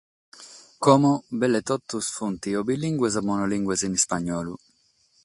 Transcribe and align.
Como, 0.85 1.11
belle 1.43 1.61
totus 1.69 2.05
sunt 2.15 2.41
o 2.59 2.61
bilìngues 2.69 3.13
o 3.19 3.21
monolìngues 3.27 3.81
in 3.87 3.97
ispagnolu. 3.99 4.53